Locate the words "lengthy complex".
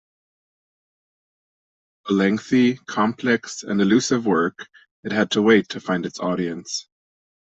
2.13-3.61